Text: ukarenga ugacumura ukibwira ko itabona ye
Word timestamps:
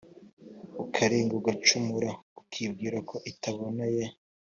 ukarenga 0.83 1.33
ugacumura 1.39 2.11
ukibwira 2.41 2.97
ko 3.09 3.15
itabona 3.31 3.83
ye 3.95 4.05